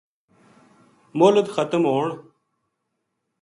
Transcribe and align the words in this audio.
مہلت 1.17 1.47
ختم 1.55 1.81
ہون 1.91 2.07